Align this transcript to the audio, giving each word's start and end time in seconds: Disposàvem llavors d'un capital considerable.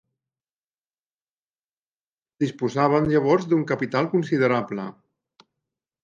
Disposàvem 2.43 3.05
llavors 3.11 3.45
d'un 3.51 3.61
capital 3.73 4.09
considerable. 4.15 4.87